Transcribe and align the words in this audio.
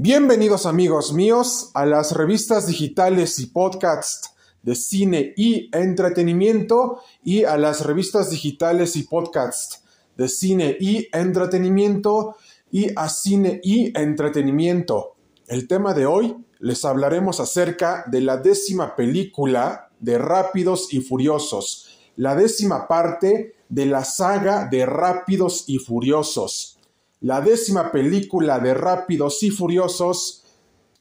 Bienvenidos 0.00 0.64
amigos 0.64 1.12
míos 1.12 1.72
a 1.74 1.84
las 1.84 2.12
revistas 2.12 2.68
digitales 2.68 3.40
y 3.40 3.46
podcasts 3.46 4.32
de 4.62 4.76
cine 4.76 5.34
y 5.36 5.70
entretenimiento 5.76 7.00
y 7.24 7.42
a 7.42 7.56
las 7.56 7.84
revistas 7.84 8.30
digitales 8.30 8.94
y 8.94 9.02
podcasts 9.02 9.82
de 10.16 10.28
cine 10.28 10.76
y 10.78 11.08
entretenimiento 11.12 12.36
y 12.70 12.92
a 12.94 13.08
cine 13.08 13.60
y 13.64 13.86
entretenimiento. 13.98 15.16
El 15.48 15.66
tema 15.66 15.94
de 15.94 16.06
hoy 16.06 16.36
les 16.60 16.84
hablaremos 16.84 17.40
acerca 17.40 18.04
de 18.06 18.20
la 18.20 18.36
décima 18.36 18.94
película 18.94 19.90
de 19.98 20.16
Rápidos 20.16 20.94
y 20.94 21.00
Furiosos, 21.00 21.98
la 22.14 22.36
décima 22.36 22.86
parte 22.86 23.56
de 23.68 23.86
la 23.86 24.04
saga 24.04 24.68
de 24.70 24.86
Rápidos 24.86 25.64
y 25.66 25.78
Furiosos 25.78 26.77
la 27.20 27.40
décima 27.40 27.90
película 27.90 28.58
de 28.60 28.74
Rápidos 28.74 29.42
y 29.42 29.50
Furiosos 29.50 30.44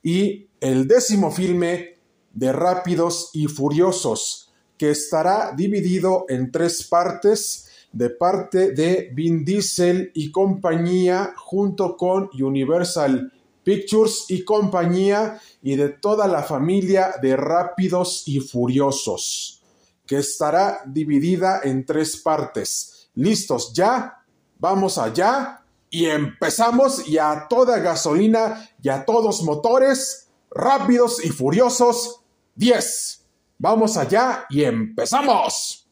y 0.02 0.48
el 0.60 0.88
décimo 0.88 1.32
filme 1.32 1.98
de 2.34 2.52
Rápidos 2.52 3.30
y 3.34 3.48
Furiosos, 3.48 4.52
que 4.78 4.92
estará 4.92 5.54
dividido 5.56 6.26
en 6.30 6.52
tres 6.52 6.84
partes 6.88 7.68
de 7.92 8.10
parte 8.10 8.72
de 8.72 9.10
Vin 9.14 9.46
Diesel 9.46 10.12
y 10.14 10.32
compañía 10.32 11.34
junto 11.38 11.96
con 11.98 12.30
Universal 12.34 13.32
Pictures 13.64 14.26
y 14.30 14.44
compañía 14.44 15.42
y 15.62 15.76
de 15.76 15.90
toda 15.90 16.28
la 16.28 16.42
familia 16.42 17.16
de 17.22 17.36
Rápidos 17.36 18.24
y 18.26 18.40
Furiosos, 18.40 19.62
que 20.06 20.18
estará 20.18 20.82
dividida 20.86 21.60
en 21.64 21.86
tres 21.86 22.18
partes. 22.18 23.10
¿Listos 23.16 23.74
ya? 23.74 24.24
Vamos 24.58 24.98
allá 24.98 25.66
y 25.90 26.06
empezamos 26.06 27.08
y 27.08 27.18
a 27.18 27.48
toda 27.50 27.80
gasolina 27.80 28.70
y 28.82 28.90
a 28.90 29.06
todos 29.06 29.44
motores, 29.44 30.28
rápidos 30.52 31.24
y 31.24 31.30
furiosos, 31.30 32.22
10. 32.56 33.26
Vamos 33.60 33.98
allá 33.98 34.46
y 34.50 34.64
empezamos. 34.64 35.88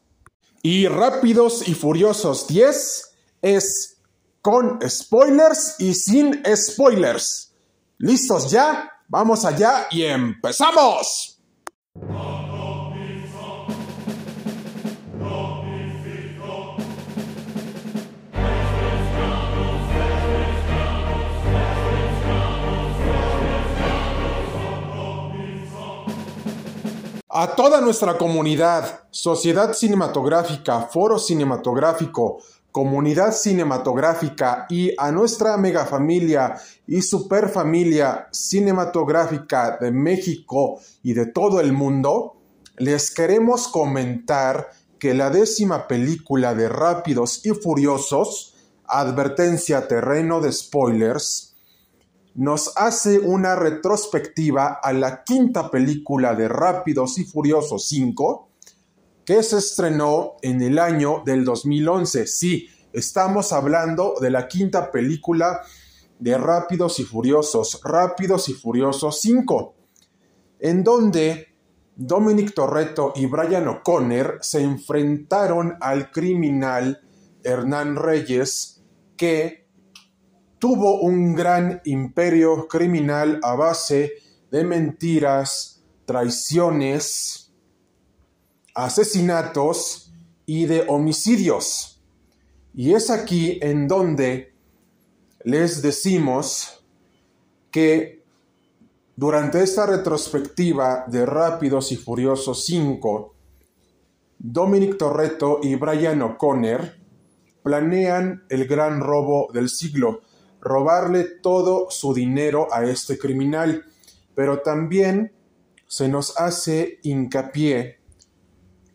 Y 0.61 0.87
rápidos 0.87 1.67
y 1.67 1.73
furiosos 1.73 2.47
10 2.47 3.11
es 3.41 3.97
con 4.41 4.79
spoilers 4.87 5.75
y 5.79 5.93
sin 5.93 6.43
spoilers. 6.55 7.53
¿Listos 7.97 8.51
ya? 8.51 8.91
Vamos 9.07 9.45
allá 9.45 9.87
y 9.91 10.03
empezamos. 10.03 11.39
A 27.37 27.53
toda 27.53 27.81
nuestra 27.81 28.17
comunidad, 28.17 29.01
sociedad 29.11 29.73
cinematográfica, 29.73 30.83
foro 30.83 31.19
cinematográfico, 31.19 32.37
comunidad 32.71 33.33
cinematográfica 33.33 34.65
y 34.69 34.93
a 34.97 35.11
nuestra 35.11 35.57
megafamilia 35.57 36.55
y 36.87 37.01
superfamilia 37.01 38.29
cinematográfica 38.31 39.77
de 39.81 39.91
México 39.91 40.79
y 41.03 41.11
de 41.11 41.25
todo 41.25 41.59
el 41.59 41.73
mundo, 41.73 42.37
les 42.77 43.13
queremos 43.13 43.67
comentar 43.67 44.69
que 44.97 45.13
la 45.13 45.29
décima 45.29 45.89
película 45.89 46.55
de 46.55 46.69
Rápidos 46.69 47.45
y 47.45 47.49
Furiosos, 47.49 48.55
advertencia 48.85 49.89
terreno 49.89 50.39
de 50.39 50.53
spoilers, 50.53 51.54
nos 52.35 52.73
hace 52.75 53.19
una 53.19 53.55
retrospectiva 53.55 54.79
a 54.83 54.91
la 54.91 55.23
quinta 55.23 55.71
película 55.71 56.35
de 56.35 56.49
Rápidos 56.49 57.17
y 57.17 57.23
Furiosos 57.23 57.87
5, 57.87 58.49
que 59.23 59.41
se 59.41 59.57
estrenó 59.57 60.33
en 60.41 60.61
el 60.61 60.77
año 60.77 61.23
del 61.25 61.45
2011. 61.45 62.27
Sí, 62.27 62.67
estamos 62.91 63.53
hablando 63.53 64.15
de 64.19 64.29
la 64.31 64.49
quinta 64.49 64.91
película 64.91 65.61
de 66.19 66.37
Rápidos 66.37 66.99
y 66.99 67.03
Furiosos, 67.05 67.79
Rápidos 67.83 68.49
y 68.49 68.53
Furiosos 68.53 69.21
5, 69.21 69.73
en 70.59 70.83
donde 70.83 71.55
Dominic 71.95 72.53
Torretto 72.53 73.13
y 73.15 73.27
Brian 73.27 73.69
O'Connor 73.69 74.39
se 74.41 74.61
enfrentaron 74.61 75.77
al 75.79 76.11
criminal 76.11 77.01
Hernán 77.43 77.95
Reyes 77.95 78.83
que 79.15 79.64
tuvo 80.59 81.01
un 81.01 81.35
gran 81.35 81.81
imperio 81.85 82.67
criminal 82.67 83.39
a 83.43 83.55
base 83.55 84.13
de 84.51 84.63
mentiras, 84.63 85.83
traiciones, 86.05 87.51
asesinatos 88.73 90.13
y 90.45 90.65
de 90.65 90.85
homicidios. 90.87 92.01
Y 92.73 92.93
es 92.93 93.09
aquí 93.09 93.59
en 93.61 93.87
donde 93.87 94.53
les 95.43 95.81
decimos 95.81 96.83
que 97.71 98.23
durante 99.15 99.63
esta 99.63 99.85
retrospectiva 99.85 101.05
de 101.07 101.25
Rápidos 101.25 101.91
y 101.91 101.95
Furiosos 101.95 102.65
5, 102.65 103.33
Dominic 104.39 104.97
Torretto 104.97 105.59
y 105.63 105.75
Brian 105.75 106.21
O'Connor 106.21 106.93
planean 107.63 108.43
el 108.49 108.67
gran 108.67 108.99
robo 108.99 109.47
del 109.53 109.69
siglo, 109.69 110.21
robarle 110.65 111.23
todo 111.23 111.91
su 111.91 112.13
dinero 112.15 112.67
a 112.73 112.83
este 112.83 113.19
criminal, 113.19 113.85
pero 114.33 114.61
también 114.61 115.31
se 115.87 116.09
nos 116.09 116.37
hace 116.39 116.99
hincapié 117.03 117.99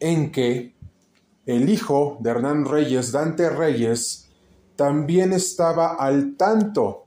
en 0.00 0.32
que 0.32 0.74
el 1.46 1.70
hijo 1.70 2.18
de 2.20 2.30
Hernán 2.30 2.64
Reyes, 2.64 3.12
Dante 3.12 3.48
Reyes, 3.48 4.28
también 4.74 5.32
estaba 5.32 5.94
al 5.94 6.36
tanto 6.36 7.04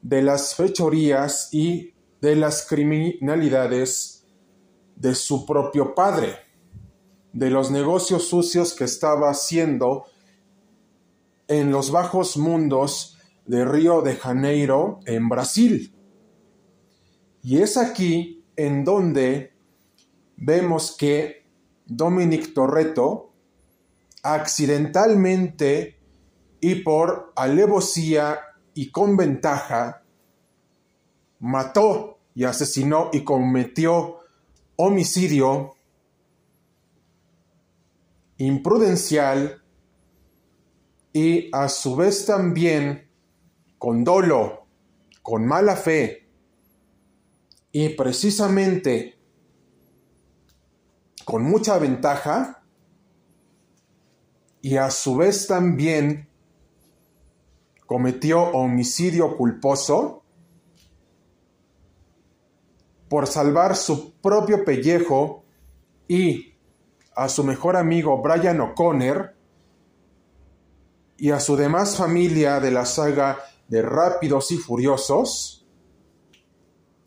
de 0.00 0.22
las 0.22 0.54
fechorías 0.54 1.52
y 1.52 1.92
de 2.22 2.36
las 2.36 2.66
criminalidades 2.66 4.24
de 4.96 5.14
su 5.14 5.44
propio 5.44 5.94
padre, 5.94 6.36
de 7.34 7.50
los 7.50 7.70
negocios 7.70 8.28
sucios 8.28 8.72
que 8.72 8.84
estaba 8.84 9.28
haciendo 9.28 10.06
en 11.48 11.70
los 11.70 11.90
bajos 11.90 12.38
mundos 12.38 13.18
de 13.50 13.64
Río 13.64 14.00
de 14.00 14.14
Janeiro 14.14 15.00
en 15.06 15.28
Brasil. 15.28 15.92
Y 17.42 17.60
es 17.60 17.76
aquí 17.76 18.44
en 18.54 18.84
donde 18.84 19.52
vemos 20.36 20.96
que 20.96 21.48
Dominic 21.84 22.54
Torreto 22.54 23.32
accidentalmente 24.22 25.98
y 26.60 26.76
por 26.76 27.32
alevosía 27.34 28.38
y 28.72 28.92
con 28.92 29.16
ventaja 29.16 30.04
mató 31.40 32.20
y 32.36 32.44
asesinó 32.44 33.10
y 33.12 33.24
cometió 33.24 34.18
homicidio 34.76 35.74
imprudencial 38.36 39.60
y 41.12 41.50
a 41.52 41.68
su 41.68 41.96
vez 41.96 42.24
también 42.24 43.09
con 43.80 44.04
dolo, 44.04 44.66
con 45.22 45.46
mala 45.46 45.74
fe. 45.74 46.28
Y 47.72 47.88
precisamente 47.90 49.18
con 51.24 51.44
mucha 51.44 51.78
ventaja 51.78 52.62
y 54.60 54.76
a 54.76 54.90
su 54.90 55.16
vez 55.16 55.46
también 55.46 56.28
cometió 57.86 58.42
homicidio 58.42 59.38
culposo 59.38 60.24
por 63.08 63.26
salvar 63.26 63.76
su 63.76 64.12
propio 64.20 64.62
pellejo 64.62 65.44
y 66.06 66.54
a 67.16 67.30
su 67.30 67.44
mejor 67.44 67.76
amigo 67.76 68.20
Brian 68.20 68.60
O'Connor 68.60 69.34
y 71.16 71.30
a 71.30 71.40
su 71.40 71.56
demás 71.56 71.96
familia 71.96 72.60
de 72.60 72.72
la 72.72 72.84
saga 72.84 73.38
de 73.70 73.82
Rápidos 73.82 74.50
y 74.50 74.58
Furiosos, 74.58 75.64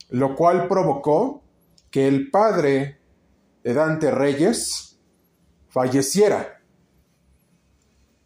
lo 0.10 0.33
cual 0.33 0.69
provocó 0.69 1.44
que 1.92 2.07
el 2.07 2.31
padre 2.31 3.01
de 3.63 3.74
Dante 3.74 4.10
Reyes 4.12 4.98
falleciera. 5.68 6.62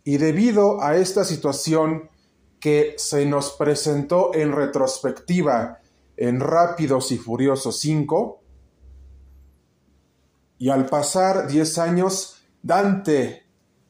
Y 0.03 0.17
debido 0.17 0.83
a 0.83 0.97
esta 0.97 1.25
situación 1.25 2.11
que 2.59 2.93
se 2.97 3.25
nos 3.25 3.53
presentó 3.53 4.33
en 4.35 4.51
retrospectiva 4.51 5.79
en 6.15 6.39
Rápidos 6.39 7.11
y 7.11 7.17
Furiosos 7.17 7.79
5, 7.79 8.43
y 10.59 10.69
al 10.69 10.85
pasar 10.85 11.47
10 11.47 11.77
años, 11.79 12.43
Dante 12.61 13.47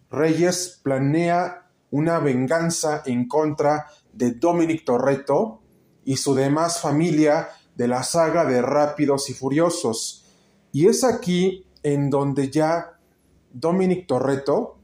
Reyes 0.10 0.80
planea 0.82 1.70
una 1.92 2.20
venganza 2.20 3.04
en 3.06 3.28
contra 3.28 3.88
de 4.18 4.32
Dominic 4.32 4.84
Torreto 4.84 5.62
y 6.04 6.18
su 6.18 6.34
demás 6.34 6.82
familia 6.82 7.50
de 7.76 7.88
la 7.88 8.04
saga 8.04 8.46
de 8.46 8.62
Rápidos 8.62 9.30
y 9.30 9.34
Furiosos. 9.34 10.26
Y 10.72 10.88
es 10.88 11.04
aquí 11.04 11.66
en 11.84 12.10
donde 12.10 12.50
ya 12.50 13.00
Dominic 13.52 14.08
Torreto 14.08 14.78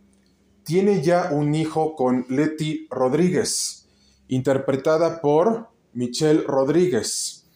tiene 0.63 1.01
ya 1.01 1.29
un 1.31 1.55
hijo 1.55 1.95
con 1.95 2.25
Letty 2.29 2.87
Rodríguez, 2.89 3.89
interpretada 4.27 5.21
por 5.21 5.69
Michelle 5.93 6.43
Rodríguez. 6.43 7.49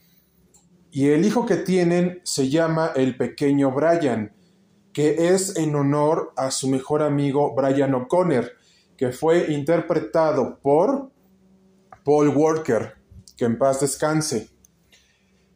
Y 0.91 1.09
el 1.09 1.25
hijo 1.25 1.45
que 1.45 1.57
tienen 1.57 2.21
se 2.23 2.49
llama 2.49 2.91
el 2.95 3.15
pequeño 3.15 3.71
Brian, 3.71 4.33
que 4.91 5.29
es 5.29 5.55
en 5.57 5.75
honor 5.75 6.33
a 6.35 6.49
su 6.51 6.67
mejor 6.67 7.03
amigo 7.03 7.53
Brian 7.55 7.93
O'Connor, 7.93 8.51
que 8.97 9.11
fue 9.11 9.53
interpretado 9.53 10.59
por 10.59 11.11
Paul 12.07 12.29
Walker, 12.29 12.93
que 13.35 13.43
en 13.43 13.57
paz 13.57 13.81
descanse. 13.81 14.49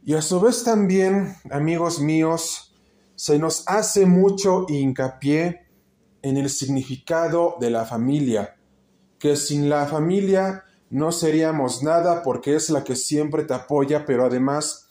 Y 0.04 0.16
a 0.16 0.22
su 0.22 0.42
vez 0.42 0.66
también, 0.66 1.38
amigos 1.50 2.02
míos, 2.02 2.76
se 3.16 3.40
nos 3.40 3.64
hace 3.68 4.06
mucho 4.06 4.66
hincapié 4.68 5.66
en 6.22 6.36
el 6.36 6.50
significado 6.50 7.56
de 7.62 7.70
la 7.70 7.86
familia, 7.86 8.58
que 9.18 9.38
sin 9.38 9.70
la 9.70 9.86
familia 9.86 10.66
no 10.90 11.14
seríamos 11.14 11.84
nada 11.84 12.22
porque 12.22 12.58
es 12.58 12.70
la 12.70 12.84
que 12.84 12.98
siempre 12.98 13.46
te 13.46 13.54
apoya, 13.54 14.06
pero 14.06 14.26
además 14.26 14.90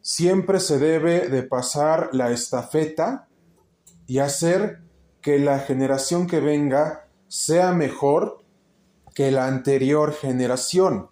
siempre 0.00 0.60
se 0.60 0.78
debe 0.78 1.28
de 1.28 1.42
pasar 1.42 2.08
la 2.12 2.30
estafeta 2.30 3.28
y 4.06 4.16
hacer 4.16 4.80
que 5.20 5.38
la 5.38 5.58
generación 5.58 6.26
que 6.26 6.40
venga 6.40 7.06
sea 7.28 7.72
mejor 7.72 8.43
que 9.14 9.30
la 9.30 9.46
anterior 9.46 10.12
generación. 10.12 11.08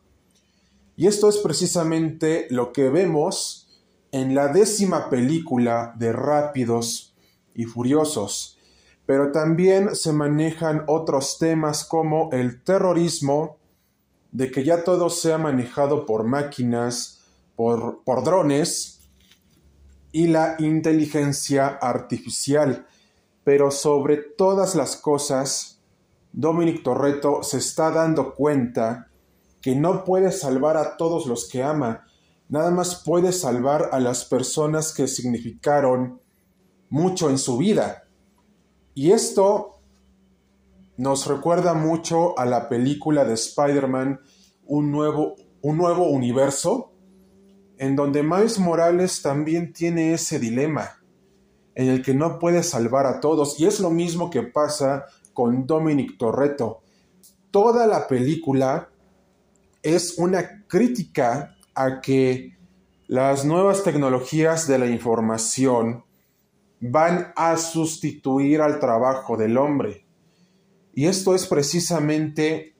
Y 0.97 1.07
esto 1.07 1.29
es 1.29 1.39
precisamente 1.39 2.47
lo 2.51 2.73
que 2.73 2.91
vemos 2.91 3.63
en 4.11 4.35
la 4.35 4.49
décima 4.49 5.09
película 5.09 5.95
de 5.97 6.13
Rápidos 6.13 7.15
y 7.55 7.65
Furiosos. 7.65 8.59
Pero 9.07 9.33
también 9.33 9.97
se 9.97 10.13
manejan 10.13 10.85
otros 10.87 11.39
temas 11.39 11.85
como 11.85 12.31
el 12.33 12.63
terrorismo, 12.63 13.57
de 14.33 14.51
que 14.51 14.65
ya 14.65 14.85
todo 14.85 15.11
sea 15.11 15.39
manejado 15.39 16.07
por 16.07 16.25
máquinas, 16.25 17.21
por, 17.57 18.03
por 18.05 18.25
drones, 18.25 19.01
y 20.13 20.27
la 20.27 20.57
inteligencia 20.59 21.67
artificial. 21.67 22.87
Pero 23.45 23.71
sobre 23.71 24.19
todas 24.19 24.75
las 24.75 24.97
cosas, 24.97 25.81
Dominic 26.33 26.83
Torreto 26.83 27.43
se 27.43 27.59
está 27.59 27.91
dando 27.91 28.35
cuenta 28.35 29.09
que 29.61 29.77
no 29.77 30.05
puede 30.05 30.33
salvar 30.33 30.77
a 30.77 30.97
todos 30.97 31.27
los 31.27 31.49
que 31.49 31.63
ama, 31.63 32.05
nada 32.49 32.71
más 32.71 33.03
puede 33.05 33.33
salvar 33.33 33.91
a 33.93 34.01
las 34.01 34.25
personas 34.25 34.93
que 34.93 35.07
significaron 35.07 36.21
mucho 36.89 37.31
en 37.31 37.39
su 37.39 37.57
vida. 37.57 38.05
Y 38.95 39.13
esto 39.13 39.81
nos 40.97 41.27
recuerda 41.27 41.75
mucho 41.75 42.39
a 42.39 42.45
la 42.45 42.69
película 42.69 43.25
de 43.25 43.35
Spider-Man, 43.35 44.21
un 44.67 44.91
nuevo, 44.91 45.37
un 45.63 45.77
nuevo 45.77 46.09
universo, 46.09 46.93
en 47.79 47.97
donde 47.97 48.23
Miles 48.23 48.59
Morales 48.59 49.23
también 49.23 49.73
tiene 49.73 50.13
ese 50.13 50.39
dilema, 50.39 51.03
en 51.75 51.89
el 51.89 52.03
que 52.03 52.15
no 52.15 52.39
puede 52.39 52.63
salvar 52.63 53.07
a 53.07 53.21
todos, 53.21 53.59
y 53.59 53.67
es 53.67 53.81
lo 53.81 53.91
mismo 53.91 54.31
que 54.31 54.43
pasa 54.43 55.07
con 55.33 55.67
Dominic 55.67 56.19
Torreto. 56.19 56.81
Toda 57.51 57.87
la 57.87 58.07
película 58.09 58.89
es 59.83 60.19
una 60.19 60.65
crítica 60.67 61.57
a 61.75 62.01
que 62.01 62.57
las 63.09 63.45
nuevas 63.45 63.83
tecnologías 63.83 64.67
de 64.67 64.79
la 64.79 64.87
información 64.87 66.05
van 66.81 67.33
a 67.37 67.57
sustituir 67.57 68.61
al 68.61 68.81
trabajo 68.81 69.37
del 69.37 69.57
hombre. 69.57 70.07
Y 70.95 71.07
esto 71.07 71.35
es 71.35 71.47
precisamente 71.47 72.75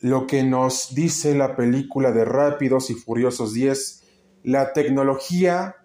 lo 0.00 0.26
que 0.26 0.42
nos 0.42 0.94
dice 0.94 1.34
la 1.34 1.56
película 1.56 2.12
de 2.12 2.24
Rápidos 2.24 2.90
y 2.90 2.94
Furiosos 2.94 3.52
10. 3.54 4.02
La 4.44 4.72
tecnología 4.72 5.76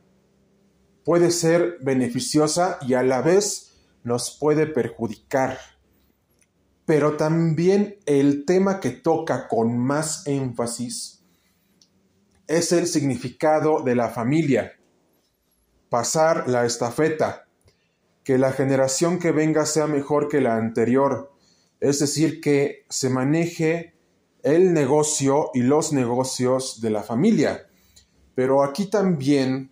puede 1.03 1.31
ser 1.31 1.77
beneficiosa 1.81 2.77
y 2.81 2.93
a 2.93 3.03
la 3.03 3.21
vez 3.21 3.73
nos 4.03 4.38
puede 4.39 4.67
perjudicar 4.67 5.57
pero 6.91 7.15
también 7.15 7.99
el 8.05 8.43
tema 8.43 8.81
que 8.81 8.89
toca 8.89 9.47
con 9.47 9.77
más 9.77 10.27
énfasis 10.27 11.23
es 12.47 12.73
el 12.73 12.85
significado 12.85 13.81
de 13.81 13.95
la 13.95 14.09
familia, 14.09 14.73
pasar 15.88 16.49
la 16.49 16.65
estafeta, 16.65 17.47
que 18.25 18.38
la 18.38 18.51
generación 18.51 19.19
que 19.19 19.31
venga 19.31 19.65
sea 19.65 19.88
mejor 19.88 20.27
que 20.27 20.41
la 20.41 20.57
anterior, 20.57 21.31
es 21.79 21.99
decir, 21.99 22.41
que 22.41 22.83
se 22.89 23.09
maneje 23.09 23.95
el 24.43 24.73
negocio 24.73 25.49
y 25.53 25.61
los 25.61 25.93
negocios 25.93 26.81
de 26.81 26.89
la 26.89 27.03
familia. 27.03 27.67
Pero 28.35 28.65
aquí 28.65 28.88
también 28.88 29.71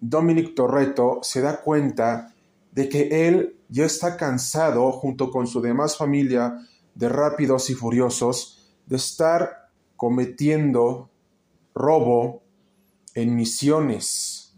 Dominic 0.00 0.54
Torreto 0.54 1.18
se 1.20 1.42
da 1.42 1.60
cuenta 1.60 2.32
de 2.72 2.88
que 2.88 3.28
él 3.28 3.58
ya 3.74 3.84
está 3.84 4.16
cansado, 4.16 4.92
junto 4.92 5.32
con 5.32 5.48
su 5.48 5.60
demás 5.60 5.96
familia 5.96 6.60
de 6.94 7.08
rápidos 7.08 7.70
y 7.70 7.74
furiosos, 7.74 8.72
de 8.86 8.94
estar 8.94 9.68
cometiendo 9.96 11.10
robo 11.74 12.44
en 13.14 13.34
misiones. 13.34 14.54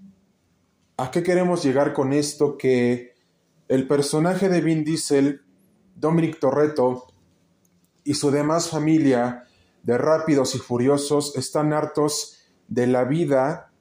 ¿A 0.98 1.10
qué 1.10 1.22
queremos 1.22 1.64
llegar 1.64 1.94
con 1.94 2.12
esto? 2.12 2.58
Que 2.58 3.14
el 3.68 3.88
personaje 3.88 4.50
de 4.50 4.60
Vin 4.60 4.84
Diesel, 4.84 5.40
Dominic 5.94 6.38
Torreto, 6.38 7.06
y 8.04 8.12
su 8.12 8.30
demás 8.30 8.68
familia 8.68 9.44
de 9.82 9.96
rápidos 9.96 10.54
y 10.54 10.58
furiosos 10.58 11.34
están 11.36 11.72
hartos 11.72 12.36
de 12.68 12.86
la 12.86 13.04
vida 13.04 13.72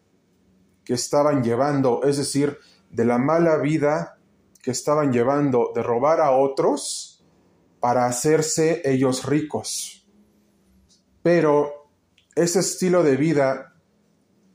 que 0.86 0.94
estaban 0.94 1.44
llevando, 1.44 2.04
es 2.06 2.16
decir, 2.16 2.58
de 2.90 3.04
la 3.04 3.18
mala 3.18 3.58
vida 3.58 4.15
que 4.66 4.72
estaban 4.72 5.14
llevando 5.14 5.72
de 5.76 5.84
robar 5.84 6.20
a 6.20 6.32
otros 6.32 7.24
para 7.80 8.08
hacerse 8.08 8.82
ellos 8.84 9.24
ricos. 9.24 10.08
Pero 11.22 11.92
ese 12.34 12.62
estilo 12.62 13.04
de 13.04 13.16
vida, 13.16 13.76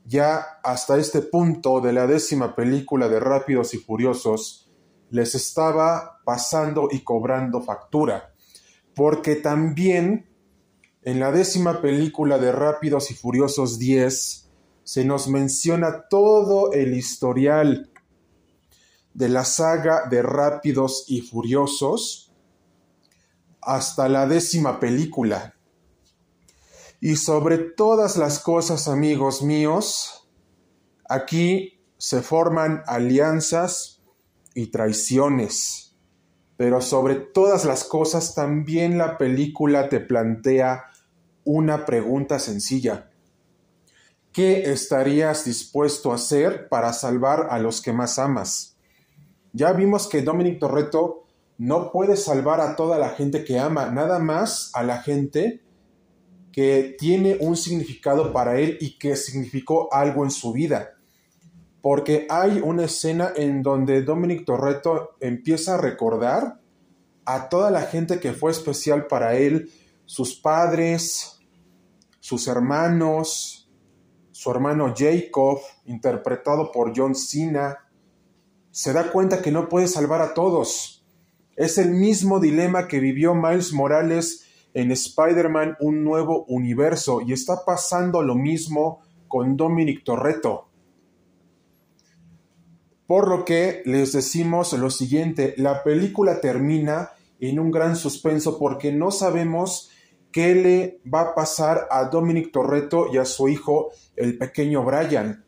ya 0.03 0.59
hasta 0.65 0.97
este 0.97 1.21
punto 1.21 1.79
de 1.79 1.93
la 1.93 2.07
décima 2.07 2.57
película 2.57 3.07
de 3.07 3.21
Rápidos 3.21 3.73
y 3.73 3.77
Furiosos, 3.77 4.69
les 5.11 5.33
estaba 5.33 6.19
pasando 6.25 6.89
y 6.91 7.05
cobrando 7.05 7.61
factura. 7.61 8.33
Porque 8.93 9.37
también 9.37 10.29
en 11.03 11.21
la 11.21 11.31
décima 11.31 11.81
película 11.81 12.37
de 12.37 12.51
Rápidos 12.51 13.11
y 13.11 13.13
Furiosos 13.13 13.79
10 13.79 14.49
se 14.83 15.05
nos 15.05 15.29
menciona 15.29 16.09
todo 16.09 16.73
el 16.73 16.95
historial 16.95 17.90
de 19.13 19.29
la 19.29 19.45
saga 19.45 20.07
de 20.09 20.21
Rápidos 20.21 21.05
y 21.07 21.21
Furiosos 21.21 22.31
hasta 23.61 24.09
la 24.09 24.25
décima 24.25 24.79
película. 24.79 25.55
Y 26.99 27.15
sobre 27.15 27.57
todas 27.57 28.17
las 28.17 28.39
cosas, 28.39 28.87
amigos 28.87 29.41
míos, 29.41 30.29
aquí 31.09 31.83
se 31.97 32.21
forman 32.21 32.83
alianzas 32.87 34.01
y 34.53 34.67
traiciones. 34.67 35.95
Pero 36.57 36.81
sobre 36.81 37.15
todas 37.15 37.65
las 37.65 37.83
cosas 37.83 38.35
también 38.35 38.97
la 38.97 39.17
película 39.17 39.89
te 39.89 39.99
plantea 39.99 40.85
una 41.43 41.85
pregunta 41.85 42.37
sencilla. 42.39 43.09
¿Qué 44.31 44.71
estarías 44.71 45.43
dispuesto 45.43 46.11
a 46.11 46.15
hacer 46.15 46.69
para 46.69 46.93
salvar 46.93 47.47
a 47.49 47.59
los 47.59 47.81
que 47.81 47.93
más 47.93 48.19
amas? 48.19 48.70
Ya 49.53 49.73
vimos 49.73 50.07
que 50.07 50.21
Dominic 50.21 50.59
Torreto 50.59 51.25
no 51.57 51.91
puede 51.91 52.15
salvar 52.15 52.61
a 52.61 52.75
toda 52.75 52.97
la 52.97 53.09
gente 53.09 53.43
que 53.43 53.59
ama, 53.59 53.91
nada 53.91 54.19
más 54.19 54.71
a 54.73 54.83
la 54.83 55.01
gente 55.01 55.61
que 56.51 56.95
tiene 56.97 57.37
un 57.39 57.55
significado 57.55 58.33
para 58.33 58.59
él 58.59 58.77
y 58.81 58.97
que 58.97 59.15
significó 59.15 59.93
algo 59.93 60.23
en 60.23 60.31
su 60.31 60.51
vida. 60.53 60.91
Porque 61.81 62.27
hay 62.29 62.61
una 62.63 62.85
escena 62.85 63.31
en 63.35 63.63
donde 63.63 64.03
Dominic 64.03 64.45
Torreto 64.45 65.15
empieza 65.19 65.75
a 65.75 65.81
recordar 65.81 66.59
a 67.25 67.49
toda 67.49 67.71
la 67.71 67.83
gente 67.83 68.19
que 68.19 68.33
fue 68.33 68.51
especial 68.51 69.07
para 69.07 69.35
él, 69.35 69.71
sus 70.05 70.35
padres, 70.35 71.39
sus 72.19 72.47
hermanos, 72.47 73.69
su 74.31 74.51
hermano 74.51 74.93
Jacob, 74.97 75.59
interpretado 75.85 76.71
por 76.71 76.93
John 76.95 77.15
Cena, 77.15 77.77
se 78.71 78.93
da 78.93 79.11
cuenta 79.11 79.41
que 79.41 79.51
no 79.51 79.69
puede 79.69 79.87
salvar 79.87 80.21
a 80.21 80.33
todos. 80.33 81.05
Es 81.55 81.77
el 81.77 81.91
mismo 81.91 82.39
dilema 82.39 82.87
que 82.87 82.99
vivió 82.99 83.35
Miles 83.35 83.73
Morales 83.73 84.45
en 84.73 84.91
Spider-Man 84.91 85.77
un 85.79 86.03
nuevo 86.03 86.45
universo 86.45 87.21
y 87.21 87.33
está 87.33 87.65
pasando 87.65 88.23
lo 88.23 88.35
mismo 88.35 89.01
con 89.27 89.57
Dominic 89.57 90.03
Torretto. 90.03 90.69
Por 93.05 93.27
lo 93.27 93.43
que 93.43 93.81
les 93.85 94.13
decimos 94.13 94.71
lo 94.73 94.89
siguiente, 94.89 95.53
la 95.57 95.83
película 95.83 96.39
termina 96.39 97.11
en 97.41 97.59
un 97.59 97.69
gran 97.69 97.97
suspenso 97.97 98.57
porque 98.57 98.93
no 98.93 99.11
sabemos 99.11 99.89
qué 100.31 100.55
le 100.55 101.01
va 101.13 101.21
a 101.21 101.35
pasar 101.35 101.87
a 101.91 102.05
Dominic 102.05 102.53
Torretto 102.53 103.07
y 103.11 103.17
a 103.17 103.25
su 103.25 103.49
hijo, 103.49 103.89
el 104.15 104.37
pequeño 104.37 104.85
Brian. 104.85 105.43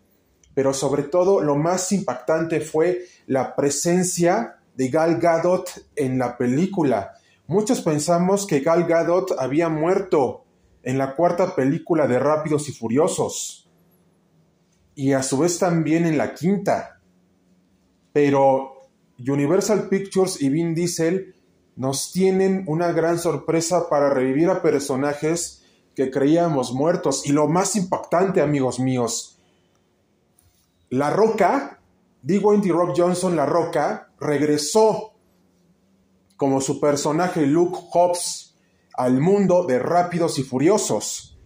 Pero 0.54 0.74
sobre 0.74 1.04
todo 1.04 1.42
lo 1.42 1.56
más 1.56 1.92
impactante 1.92 2.62
fue 2.62 3.06
la 3.28 3.56
presencia 3.56 4.58
de 4.76 4.90
Gal 4.90 5.20
Gadot 5.20 5.70
en 5.96 6.18
la 6.20 6.38
película. 6.38 7.14
Muchos 7.48 7.82
pensamos 7.82 8.46
que 8.46 8.60
Gal 8.60 8.86
Gadot 8.86 9.34
había 9.38 9.70
muerto 9.70 10.46
en 10.84 10.98
la 10.98 11.16
cuarta 11.16 11.56
película 11.56 12.08
de 12.08 12.20
Rápidos 12.20 12.70
y 12.70 12.74
Furiosos 12.74 13.64
y 14.96 15.14
a 15.14 15.24
su 15.24 15.38
vez 15.40 15.60
también 15.60 16.06
en 16.06 16.18
la 16.18 16.34
quinta. 16.34 17.00
Pero 18.12 18.74
Universal 19.18 19.90
Pictures 19.90 20.42
y 20.42 20.50
Vin 20.50 20.76
Diesel 20.76 21.36
nos 21.76 22.12
tienen 22.12 22.64
una 22.68 22.92
gran 22.92 23.18
sorpresa 23.18 23.90
para 23.90 24.10
revivir 24.10 24.50
a 24.50 24.62
personajes 24.62 25.64
que 25.96 26.12
creíamos 26.12 26.74
muertos. 26.74 27.26
Y 27.26 27.32
lo 27.32 27.48
más 27.48 27.76
impactante, 27.76 28.42
amigos 28.42 28.80
míos, 28.80 29.40
La 30.94 31.10
Roca, 31.10 31.80
Andy 32.22 32.70
Rock 32.70 32.94
Johnson, 32.96 33.36
La 33.36 33.48
Roca, 33.48 34.12
regresó 34.20 35.14
como 36.38 36.62
su 36.62 36.80
personaje 36.80 37.48
Luke 37.48 37.80
Hobbs 37.92 38.56
al 38.94 39.20
mundo 39.20 39.66
de 39.66 39.80
Rápidos 39.80 40.38
y 40.38 40.44
Furiosos. 40.44 41.40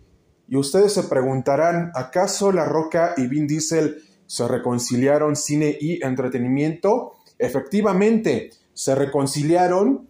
Y 0.49 0.57
ustedes 0.57 0.91
se 0.91 1.03
preguntarán, 1.03 1.93
¿acaso 1.95 2.51
La 2.51 2.65
Roca 2.65 3.13
y 3.15 3.27
Vin 3.27 3.47
Diesel 3.47 4.03
se 4.25 4.45
reconciliaron 4.49 5.37
cine 5.37 5.77
y 5.79 6.03
entretenimiento? 6.03 7.13
Efectivamente, 7.39 8.49
se 8.73 8.95
reconciliaron 8.95 10.09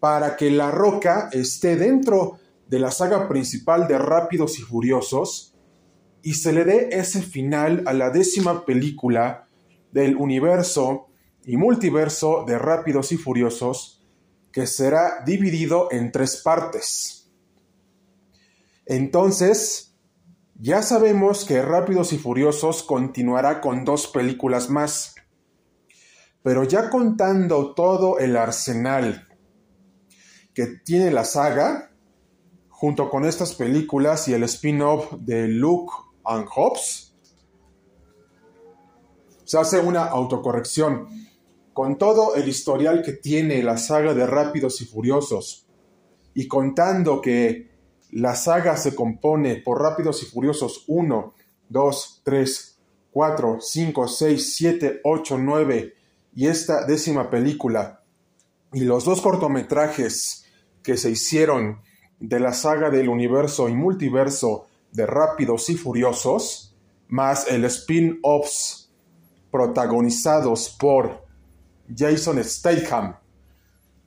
para 0.00 0.34
que 0.34 0.50
La 0.50 0.72
Roca 0.72 1.28
esté 1.30 1.76
dentro 1.76 2.38
de 2.66 2.80
la 2.80 2.90
saga 2.90 3.28
principal 3.28 3.86
de 3.86 3.98
Rápidos 3.98 4.58
y 4.58 4.62
Furiosos 4.62 5.53
y 6.24 6.34
se 6.34 6.54
le 6.54 6.64
dé 6.64 6.88
ese 6.92 7.20
final 7.20 7.82
a 7.84 7.92
la 7.92 8.08
décima 8.08 8.64
película 8.64 9.46
del 9.92 10.16
universo 10.16 11.08
y 11.44 11.58
multiverso 11.58 12.44
de 12.46 12.58
Rápidos 12.58 13.12
y 13.12 13.18
Furiosos 13.18 14.02
que 14.50 14.66
será 14.66 15.22
dividido 15.26 15.88
en 15.92 16.10
tres 16.12 16.40
partes. 16.42 17.30
Entonces, 18.86 19.94
ya 20.54 20.80
sabemos 20.80 21.44
que 21.44 21.60
Rápidos 21.60 22.14
y 22.14 22.18
Furiosos 22.18 22.82
continuará 22.82 23.60
con 23.60 23.84
dos 23.84 24.06
películas 24.06 24.70
más. 24.70 25.14
Pero 26.42 26.64
ya 26.64 26.88
contando 26.88 27.74
todo 27.74 28.18
el 28.18 28.38
arsenal 28.38 29.28
que 30.54 30.68
tiene 30.84 31.10
la 31.10 31.24
saga, 31.24 31.90
junto 32.70 33.10
con 33.10 33.26
estas 33.26 33.54
películas 33.54 34.26
y 34.28 34.32
el 34.32 34.44
spin-off 34.44 35.12
de 35.18 35.48
Luke 35.48 35.92
and 36.24 36.46
Hobbs, 36.54 37.14
se 39.44 39.58
hace 39.58 39.78
una 39.78 40.04
autocorrección. 40.04 41.08
Con 41.72 41.98
todo 41.98 42.36
el 42.36 42.48
historial 42.48 43.02
que 43.02 43.12
tiene 43.12 43.62
la 43.62 43.76
saga 43.78 44.14
de 44.14 44.26
Rápidos 44.26 44.80
y 44.80 44.84
Furiosos, 44.84 45.66
y 46.32 46.46
contando 46.46 47.20
que 47.20 47.70
la 48.10 48.36
saga 48.36 48.76
se 48.76 48.94
compone 48.94 49.56
por 49.56 49.82
Rápidos 49.82 50.22
y 50.22 50.26
Furiosos 50.26 50.84
1, 50.86 51.34
2, 51.68 52.20
3, 52.24 52.78
4, 53.10 53.58
5, 53.60 54.08
6, 54.08 54.54
7, 54.56 55.00
8, 55.02 55.38
9 55.38 55.94
y 56.36 56.46
esta 56.46 56.84
décima 56.84 57.30
película, 57.30 58.02
y 58.72 58.80
los 58.80 59.04
dos 59.04 59.20
cortometrajes 59.20 60.44
que 60.82 60.96
se 60.96 61.10
hicieron 61.10 61.80
de 62.18 62.40
la 62.40 62.52
saga 62.52 62.90
del 62.90 63.08
universo 63.08 63.68
y 63.68 63.74
multiverso 63.74 64.66
de 64.94 65.06
Rápidos 65.06 65.68
y 65.70 65.76
Furiosos, 65.76 66.74
más 67.08 67.48
el 67.48 67.64
spin-offs 67.64 68.92
protagonizados 69.50 70.70
por 70.70 71.26
Jason 71.94 72.42
Statham 72.42 73.16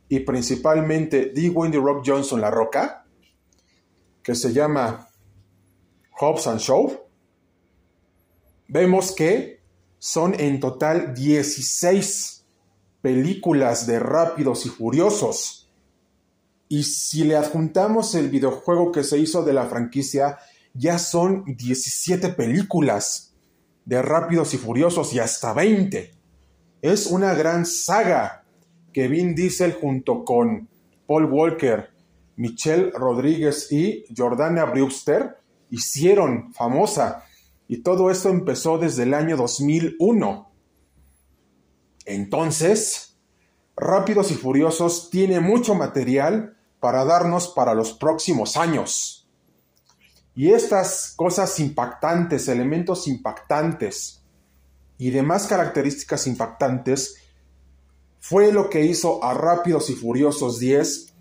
y 0.10 0.22
principalmente 0.22 1.34
Dwayne 1.36 1.74
The 1.74 1.84
Rock 1.84 2.04
Johnson 2.06 2.42
La 2.42 2.50
Roca, 2.50 3.06
que 4.24 4.34
se 4.34 4.54
llama 4.54 5.10
Hobbs 6.20 6.48
and 6.48 6.60
Show, 6.60 7.02
vemos 8.70 9.12
que 9.12 9.62
son 10.00 10.40
en 10.40 10.60
total 10.60 11.14
16 11.14 12.46
películas 13.02 13.86
de 13.86 14.00
Rápidos 14.00 14.66
y 14.66 14.70
Furiosos. 14.70 15.70
Y 16.70 16.84
si 16.84 17.24
le 17.24 17.36
adjuntamos 17.36 18.16
el 18.16 18.30
videojuego 18.30 18.92
que 18.92 19.04
se 19.04 19.18
hizo 19.18 19.44
de 19.44 19.54
la 19.54 19.66
franquicia, 19.66 20.38
ya 20.78 21.00
son 21.00 21.44
17 21.46 22.30
películas 22.30 23.34
de 23.86 24.02
Rápidos 24.02 24.54
y 24.54 24.58
Furiosos 24.58 25.14
y 25.14 25.20
hasta 25.20 25.54
20. 25.54 26.14
Es 26.82 27.08
una 27.08 27.34
gran 27.34 27.66
saga 27.66 28.44
que 28.94 29.08
Vin 29.08 29.34
Diesel 29.34 29.74
junto 29.74 30.24
con 30.24 30.68
Paul 31.08 31.26
Walker, 31.26 31.90
Michelle 32.36 32.92
Rodríguez 32.92 33.72
y 33.72 34.06
Jordana 34.16 34.66
Brewster 34.66 35.38
hicieron 35.70 36.54
famosa. 36.54 37.24
Y 37.68 37.78
todo 37.78 38.12
esto 38.12 38.30
empezó 38.30 38.78
desde 38.78 39.04
el 39.04 39.14
año 39.14 39.38
2001. 39.38 40.52
Entonces, 42.06 43.18
Rápidos 43.76 44.32
y 44.32 44.36
Furiosos 44.36 45.10
tiene 45.12 45.40
mucho 45.40 45.76
material 45.76 46.58
para 46.80 47.06
darnos 47.06 47.50
para 47.50 47.74
los 47.74 47.94
próximos 47.94 48.58
años. 48.58 49.17
Y 50.38 50.52
estas 50.52 51.16
cosas 51.16 51.60
impactantes, 51.60 52.48
elementos 52.48 53.08
impactantes 53.08 54.22
y 55.00 55.10
demás 55.10 55.48
características 55.48 56.28
impactantes 56.28 57.18
fue 58.20 58.52
lo 58.52 58.70
que 58.70 58.86
hizo 58.86 59.24
a 59.24 59.34
Rápidos 59.34 59.90
y 59.90 59.96
Furiosos 59.96 60.60
10 60.60 61.16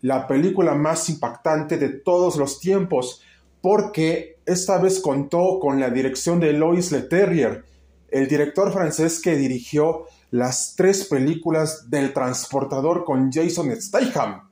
la 0.00 0.26
película 0.26 0.74
más 0.74 1.10
impactante 1.10 1.76
de 1.76 1.90
todos 1.90 2.36
los 2.36 2.60
tiempos, 2.60 3.22
porque 3.60 4.38
esta 4.46 4.78
vez 4.78 5.00
contó 5.00 5.58
con 5.60 5.78
la 5.78 5.90
dirección 5.90 6.40
de 6.40 6.54
Lois 6.54 6.92
Leterrier, 6.92 7.66
el 8.08 8.26
director 8.26 8.72
francés 8.72 9.20
que 9.20 9.36
dirigió 9.36 10.06
las 10.30 10.76
tres 10.76 11.04
películas 11.04 11.90
del 11.90 12.14
transportador 12.14 13.04
con 13.04 13.30
Jason 13.30 13.70
Statham. 13.78 14.50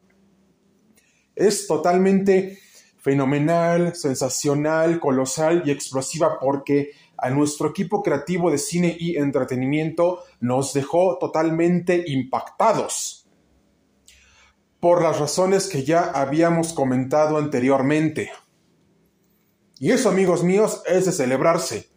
Es 1.35 1.67
totalmente 1.67 2.59
fenomenal, 3.01 3.95
sensacional, 3.95 5.01
colosal 5.01 5.63
y 5.67 5.71
explosiva 5.71 6.39
porque 6.39 6.93
a 7.17 7.31
nuestro 7.31 7.69
equipo 7.69 8.03
creativo 8.03 8.51
de 8.51 8.59
cine 8.59 8.97
y 8.99 9.17
entretenimiento 9.17 10.23
nos 10.41 10.73
dejó 10.73 11.19
totalmente 11.19 12.05
impactados 12.07 13.29
por 14.81 15.03
las 15.03 15.21
razones 15.21 15.67
que 15.67 15.85
ya 15.85 16.11
habíamos 16.15 16.73
comentado 16.73 17.37
anteriormente. 17.37 18.31
Y 19.79 19.93
eso, 19.93 20.09
amigos 20.09 20.43
míos, 20.43 20.83
es 20.87 21.05
de 21.05 21.13
celebrarse, 21.13 21.91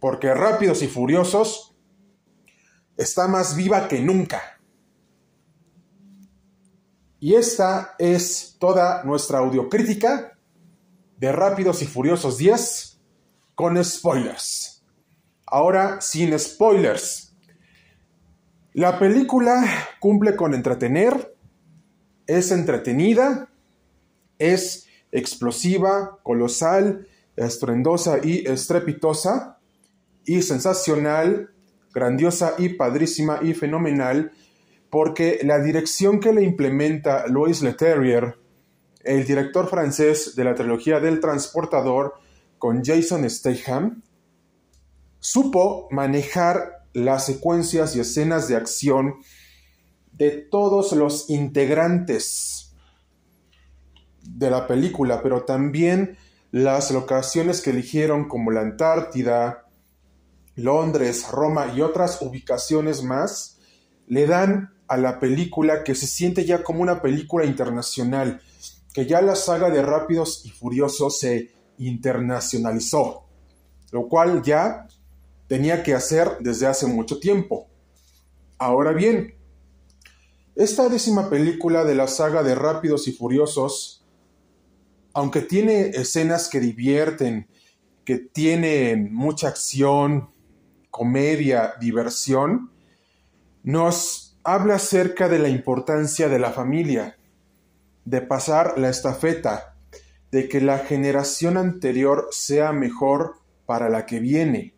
porque 0.00 0.34
Rápidos 0.34 0.82
y 0.82 0.88
Furiosos 0.88 1.76
está 2.96 3.28
más 3.28 3.56
viva 3.56 3.86
que 3.86 4.00
nunca. 4.00 4.55
Y 7.18 7.34
esta 7.34 7.94
es 7.98 8.56
toda 8.58 9.02
nuestra 9.04 9.38
audiocrítica 9.38 10.36
de 11.18 11.32
Rápidos 11.32 11.80
y 11.82 11.86
Furiosos 11.86 12.36
10 12.36 13.00
con 13.54 13.82
spoilers. 13.82 14.84
Ahora 15.46 16.00
sin 16.00 16.38
spoilers. 16.38 17.34
La 18.74 18.98
película 18.98 19.64
cumple 20.00 20.36
con 20.36 20.52
entretener, 20.52 21.34
es 22.26 22.50
entretenida, 22.50 23.48
es 24.38 24.86
explosiva, 25.10 26.18
colosal, 26.22 27.08
estruendosa 27.36 28.18
y 28.22 28.46
estrepitosa, 28.46 29.58
y 30.26 30.42
sensacional, 30.42 31.50
grandiosa 31.94 32.54
y 32.58 32.70
padrísima 32.70 33.38
y 33.42 33.54
fenomenal 33.54 34.32
porque 34.96 35.40
la 35.42 35.58
dirección 35.58 36.20
que 36.20 36.32
le 36.32 36.42
implementa 36.42 37.26
Louis 37.26 37.60
Leterrier, 37.60 38.38
el 39.04 39.26
director 39.26 39.68
francés 39.68 40.34
de 40.36 40.42
la 40.42 40.54
trilogía 40.54 41.00
del 41.00 41.20
transportador 41.20 42.14
con 42.56 42.82
Jason 42.82 43.28
Statham, 43.28 44.02
supo 45.18 45.86
manejar 45.90 46.86
las 46.94 47.26
secuencias 47.26 47.94
y 47.94 48.00
escenas 48.00 48.48
de 48.48 48.56
acción 48.56 49.16
de 50.12 50.30
todos 50.30 50.92
los 50.92 51.28
integrantes 51.28 52.74
de 54.22 54.48
la 54.48 54.66
película, 54.66 55.22
pero 55.22 55.42
también 55.42 56.16
las 56.52 56.90
locaciones 56.90 57.60
que 57.60 57.68
eligieron 57.68 58.28
como 58.28 58.50
la 58.50 58.62
Antártida, 58.62 59.66
Londres, 60.54 61.26
Roma 61.30 61.74
y 61.76 61.82
otras 61.82 62.22
ubicaciones 62.22 63.02
más, 63.02 63.55
le 64.06 64.26
dan 64.26 64.74
a 64.88 64.96
la 64.96 65.18
película 65.18 65.82
que 65.84 65.94
se 65.94 66.06
siente 66.06 66.44
ya 66.44 66.62
como 66.62 66.82
una 66.82 67.02
película 67.02 67.44
internacional, 67.44 68.40
que 68.92 69.06
ya 69.06 69.20
la 69.20 69.34
saga 69.34 69.70
de 69.70 69.82
Rápidos 69.82 70.42
y 70.44 70.50
Furiosos 70.50 71.18
se 71.18 71.50
internacionalizó, 71.78 73.24
lo 73.90 74.08
cual 74.08 74.42
ya 74.42 74.86
tenía 75.48 75.82
que 75.82 75.94
hacer 75.94 76.38
desde 76.40 76.66
hace 76.66 76.86
mucho 76.86 77.18
tiempo. 77.18 77.66
Ahora 78.58 78.92
bien, 78.92 79.34
esta 80.54 80.88
décima 80.88 81.28
película 81.28 81.84
de 81.84 81.94
la 81.94 82.08
saga 82.08 82.42
de 82.42 82.54
Rápidos 82.54 83.08
y 83.08 83.12
Furiosos, 83.12 84.04
aunque 85.12 85.42
tiene 85.42 85.88
escenas 85.90 86.48
que 86.48 86.60
divierten, 86.60 87.48
que 88.04 88.18
tienen 88.18 89.12
mucha 89.12 89.48
acción, 89.48 90.30
comedia, 90.90 91.74
diversión, 91.80 92.70
nos 93.66 94.38
habla 94.44 94.76
acerca 94.76 95.28
de 95.28 95.40
la 95.40 95.48
importancia 95.48 96.28
de 96.28 96.38
la 96.38 96.52
familia, 96.52 97.18
de 98.04 98.20
pasar 98.20 98.78
la 98.78 98.88
estafeta, 98.88 99.74
de 100.30 100.48
que 100.48 100.60
la 100.60 100.78
generación 100.78 101.56
anterior 101.56 102.28
sea 102.30 102.70
mejor 102.70 103.40
para 103.66 103.88
la 103.88 104.06
que 104.06 104.20
viene. 104.20 104.72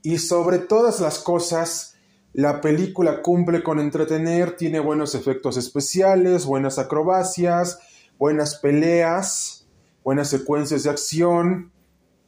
Y 0.00 0.18
sobre 0.18 0.60
todas 0.60 1.00
las 1.00 1.18
cosas, 1.18 1.96
la 2.32 2.60
película 2.60 3.20
cumple 3.20 3.64
con 3.64 3.80
entretener, 3.80 4.56
tiene 4.56 4.78
buenos 4.78 5.16
efectos 5.16 5.56
especiales, 5.56 6.46
buenas 6.46 6.78
acrobacias, 6.78 7.80
buenas 8.16 8.60
peleas, 8.60 9.66
buenas 10.04 10.28
secuencias 10.28 10.84
de 10.84 10.90
acción 10.90 11.72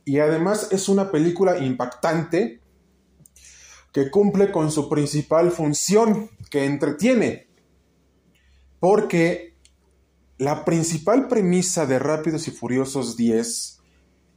y 0.04 0.18
además 0.18 0.72
es 0.72 0.88
una 0.88 1.12
película 1.12 1.58
impactante 1.58 2.61
que 3.92 4.10
cumple 4.10 4.50
con 4.50 4.70
su 4.70 4.88
principal 4.88 5.50
función, 5.50 6.30
que 6.50 6.64
entretiene. 6.64 7.48
Porque 8.80 9.54
la 10.38 10.64
principal 10.64 11.28
premisa 11.28 11.86
de 11.86 11.98
Rápidos 11.98 12.48
y 12.48 12.50
Furiosos 12.50 13.16
10 13.16 13.80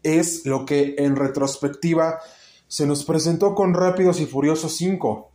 es 0.04 0.46
lo 0.46 0.66
que 0.66 0.96
en 1.00 1.16
retrospectiva 1.16 2.20
se 2.68 2.86
nos 2.86 3.06
presentó 3.06 3.56
con 3.56 3.74
Rápidos 3.74 4.20
y 4.20 4.26
Furiosos 4.26 4.76
5 4.78 5.32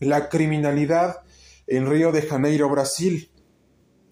la 0.00 0.28
criminalidad 0.28 1.22
en 1.66 1.88
Río 1.88 2.12
de 2.12 2.22
Janeiro, 2.22 2.68
Brasil, 2.68 3.30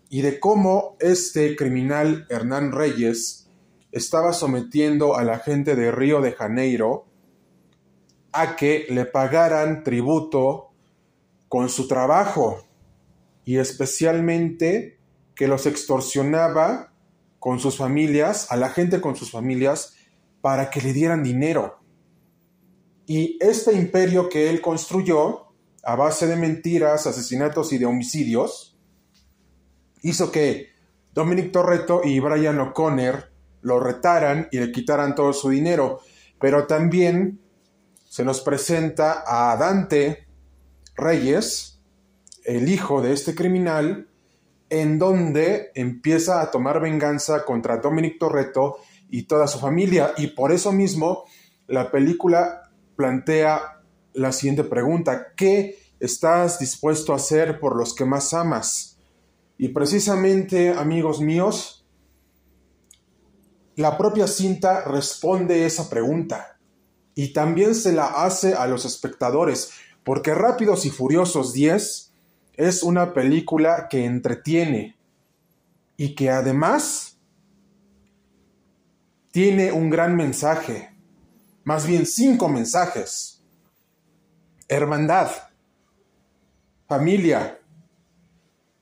y 0.08 0.22
de 0.22 0.40
cómo 0.40 0.96
este 1.00 1.56
criminal 1.56 2.26
Hernán 2.28 2.72
Reyes 2.72 3.48
estaba 3.92 4.32
sometiendo 4.32 5.16
a 5.16 5.24
la 5.24 5.38
gente 5.38 5.74
de 5.74 5.90
Río 5.90 6.20
de 6.20 6.32
Janeiro 6.32 7.05
a 8.40 8.56
que 8.56 8.86
le 8.90 9.04
pagaran 9.04 9.84
tributo 9.84 10.70
con 11.48 11.68
su 11.68 11.88
trabajo 11.88 12.64
y 13.44 13.58
especialmente 13.58 14.98
que 15.34 15.48
los 15.48 15.66
extorsionaba 15.66 16.92
con 17.38 17.60
sus 17.60 17.76
familias, 17.76 18.50
a 18.50 18.56
la 18.56 18.70
gente 18.70 19.00
con 19.00 19.14
sus 19.14 19.30
familias, 19.30 19.94
para 20.40 20.70
que 20.70 20.80
le 20.80 20.92
dieran 20.92 21.22
dinero. 21.22 21.78
Y 23.06 23.38
este 23.40 23.72
imperio 23.72 24.28
que 24.28 24.50
él 24.50 24.60
construyó 24.60 25.46
a 25.84 25.94
base 25.94 26.26
de 26.26 26.34
mentiras, 26.34 27.06
asesinatos 27.06 27.72
y 27.72 27.78
de 27.78 27.86
homicidios, 27.86 28.76
hizo 30.02 30.32
que 30.32 30.70
Dominic 31.12 31.52
Torreto 31.52 32.00
y 32.02 32.18
Brian 32.18 32.58
O'Connor 32.58 33.30
lo 33.62 33.78
retaran 33.80 34.48
y 34.50 34.58
le 34.58 34.72
quitaran 34.72 35.14
todo 35.14 35.32
su 35.32 35.48
dinero. 35.50 36.00
Pero 36.40 36.66
también 36.66 37.40
se 38.16 38.24
nos 38.24 38.40
presenta 38.40 39.24
a 39.26 39.54
Dante 39.58 40.26
Reyes, 40.94 41.82
el 42.46 42.70
hijo 42.70 43.02
de 43.02 43.12
este 43.12 43.34
criminal, 43.34 44.08
en 44.70 44.98
donde 44.98 45.70
empieza 45.74 46.40
a 46.40 46.50
tomar 46.50 46.80
venganza 46.80 47.44
contra 47.44 47.76
Dominic 47.76 48.18
Torreto 48.18 48.78
y 49.10 49.24
toda 49.24 49.46
su 49.46 49.58
familia. 49.58 50.14
Y 50.16 50.28
por 50.28 50.50
eso 50.50 50.72
mismo 50.72 51.24
la 51.66 51.90
película 51.90 52.72
plantea 52.96 53.82
la 54.14 54.32
siguiente 54.32 54.64
pregunta. 54.64 55.34
¿Qué 55.36 55.76
estás 56.00 56.58
dispuesto 56.58 57.12
a 57.12 57.16
hacer 57.16 57.60
por 57.60 57.76
los 57.76 57.94
que 57.94 58.06
más 58.06 58.32
amas? 58.32 58.98
Y 59.58 59.68
precisamente, 59.68 60.70
amigos 60.70 61.20
míos, 61.20 61.86
la 63.74 63.98
propia 63.98 64.26
cinta 64.26 64.84
responde 64.86 65.66
esa 65.66 65.90
pregunta 65.90 66.55
y 67.16 67.32
también 67.32 67.74
se 67.74 67.92
la 67.92 68.06
hace 68.06 68.54
a 68.54 68.68
los 68.68 68.84
espectadores, 68.84 69.72
porque 70.04 70.32
Rápidos 70.34 70.86
y 70.86 70.90
Furiosos 70.90 71.52
10 71.52 72.12
es 72.54 72.84
una 72.84 73.12
película 73.12 73.88
que 73.90 74.04
entretiene 74.04 74.96
y 75.96 76.14
que 76.14 76.30
además 76.30 77.18
tiene 79.32 79.72
un 79.72 79.90
gran 79.90 80.14
mensaje, 80.14 80.94
más 81.64 81.84
bien 81.88 82.06
cinco 82.06 82.48
mensajes 82.48 83.36
hermandad, 84.68 85.30
familia, 86.88 87.60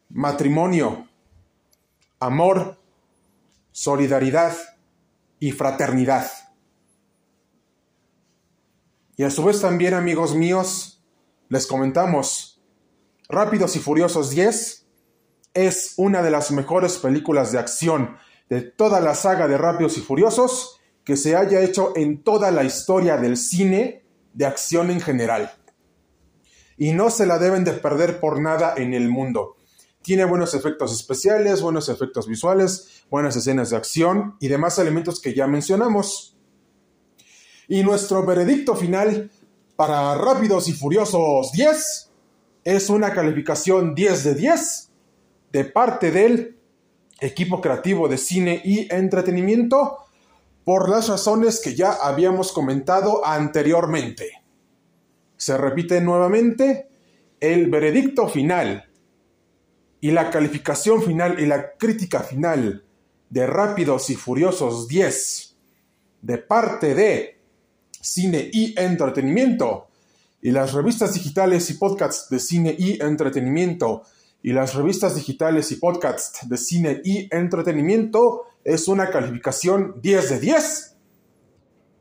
matrimonio, 0.09 1.09
amor, 2.19 2.79
solidaridad 3.71 4.57
y 5.39 5.53
fraternidad. 5.53 6.31
Y 9.17 9.23
a 9.23 9.31
su 9.31 9.45
vez 9.45 9.61
también, 9.61 9.95
amigos 9.95 10.35
míos, 10.35 11.05
les 11.49 11.67
comentamos, 11.67 12.63
Rápidos 13.29 13.77
y 13.77 13.79
Furiosos 13.79 14.31
10 14.31 14.87
es 15.55 15.95
una 15.97 16.23
de 16.23 16.31
las 16.31 16.51
mejores 16.51 16.99
películas 16.99 17.53
de 17.53 17.59
acción 17.59 18.17
de 18.51 18.61
toda 18.61 19.01
la 19.01 19.15
saga 19.15 19.49
de 19.49 19.57
Rápidos 19.57 19.97
y 19.97 20.01
Furiosos 20.01 20.81
que 21.05 21.17
se 21.17 21.37
haya 21.37 21.61
hecho 21.63 21.93
en 21.97 22.23
toda 22.23 22.51
la 22.51 22.65
historia 22.65 23.17
del 23.17 23.37
cine 23.37 24.05
de 24.35 24.47
acción 24.47 24.91
en 24.91 25.01
general 25.01 25.53
y 26.77 26.93
no 26.93 27.11
se 27.11 27.27
la 27.27 27.39
deben 27.39 27.65
de 27.65 27.73
perder 27.73 28.21
por 28.21 28.41
nada 28.41 28.75
en 28.77 28.95
el 28.95 29.09
mundo. 29.09 29.57
Tiene 30.03 30.25
buenos 30.25 30.55
efectos 30.55 30.93
especiales, 30.93 31.63
buenos 31.63 31.89
efectos 31.89 32.27
visuales, 32.27 33.05
buenas 33.11 33.37
escenas 33.37 33.71
de 33.71 33.77
acción 33.77 34.37
y 34.41 34.49
demás 34.49 34.79
elementos 34.79 35.21
que 35.21 35.35
ya 35.35 35.47
mencionamos. 35.47 36.34
Y 37.69 37.83
nuestro 37.83 38.25
veredicto 38.25 38.77
final 38.77 39.31
para 39.77 40.17
Rápidos 40.17 40.69
y 40.69 40.73
Furiosos 40.73 41.53
10 41.53 42.11
es 42.65 42.91
una 42.91 43.13
calificación 43.13 43.95
10 43.95 44.25
de 44.25 44.35
10 44.35 44.91
de 45.53 45.65
parte 45.65 46.11
del 46.11 46.59
equipo 47.21 47.61
creativo 47.61 48.09
de 48.09 48.19
cine 48.19 48.61
y 48.65 48.93
entretenimiento 48.93 49.99
por 50.65 50.89
las 50.89 51.09
razones 51.09 51.61
que 51.61 51.75
ya 51.75 51.93
habíamos 51.93 52.53
comentado 52.53 53.27
anteriormente. 53.27 54.43
Se 55.37 55.57
repite 55.57 56.01
nuevamente 56.01 56.89
el 57.41 57.69
veredicto 57.69 58.29
final 58.29 58.89
y 60.01 60.11
la 60.11 60.31
calificación 60.31 61.03
final 61.03 61.39
y 61.39 61.47
la 61.47 61.73
crítica 61.73 62.21
final 62.21 62.85
de 63.31 63.47
Rápidos 63.47 64.11
y 64.11 64.17
Furiosos 64.17 64.89
10 64.89 65.57
de 66.23 66.39
parte 66.39 66.95
de 66.95 67.34
Cine 68.05 68.51
y 68.53 68.79
Entretenimiento 68.79 69.89
y 70.43 70.51
las 70.51 70.75
revistas 70.75 71.15
digitales 71.15 71.71
y 71.71 71.75
podcasts 71.75 72.29
de 72.29 72.39
cine 72.39 72.75
y 72.79 73.03
entretenimiento 73.03 74.03
y 74.43 74.53
las 74.53 74.75
revistas 74.75 75.15
digitales 75.15 75.73
y 75.73 75.77
podcasts 75.77 76.47
de 76.47 76.59
cine 76.59 77.01
y 77.03 77.35
entretenimiento 77.35 78.43
es 78.63 78.87
una 78.89 79.09
calificación 79.09 79.95
10 80.03 80.31
de 80.31 80.41
10 80.41 80.97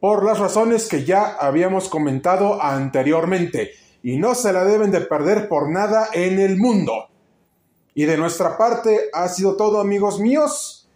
por 0.02 0.26
las 0.26 0.40
razones 0.40 0.90
que 0.90 1.06
ya 1.06 1.38
habíamos 1.40 1.88
comentado 1.88 2.62
anteriormente 2.62 3.72
y 4.04 4.18
no 4.18 4.36
se 4.36 4.52
la 4.52 4.66
deben 4.66 4.92
de 4.92 5.00
perder 5.00 5.48
por 5.48 5.72
nada 5.72 6.10
en 6.12 6.38
el 6.38 6.58
mundo. 6.58 7.08
Y 7.96 8.04
de 8.04 8.18
nuestra 8.18 8.58
parte 8.58 9.10
ha 9.14 9.30
sido 9.30 9.56
todo 9.56 9.80
amigos 9.80 10.20
míos. 10.20 10.90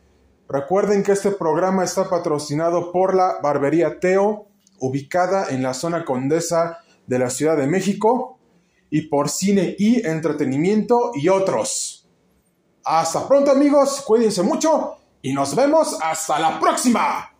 Recuerden 0.50 1.04
que 1.04 1.14
este 1.14 1.32
programa 1.32 1.86
está 1.86 2.10
patrocinado 2.10 2.92
por 2.92 3.16
la 3.16 3.38
Barbería 3.42 4.02
Teo, 4.02 4.47
ubicada 4.80 5.48
en 5.50 5.64
la 5.64 5.74
zona 5.74 6.06
condesa 6.06 6.80
de 7.06 7.20
la 7.20 7.30
Ciudad 7.30 7.58
de 7.58 7.68
México, 7.68 8.38
y 8.90 9.02
por 9.04 9.30
Cine 9.30 9.76
y 9.78 10.06
Entretenimiento 10.06 11.12
y 11.16 11.30
otros. 11.30 12.08
Hasta 12.84 13.28
pronto 13.28 13.52
amigos, 13.52 14.02
cuídense 14.06 14.44
mucho 14.44 14.98
y 15.22 15.34
nos 15.34 15.56
vemos 15.56 15.98
hasta 16.02 16.40
la 16.40 16.60
próxima. 16.60 17.37